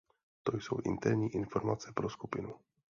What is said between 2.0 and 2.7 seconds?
skupinu.